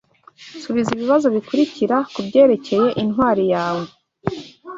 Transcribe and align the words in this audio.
subiza 0.63 0.89
ibibazo 0.93 1.27
bikurikira 1.35 1.97
kubyerekeye 2.13 2.87
intwari 3.01 3.43
yawe: 3.53 3.85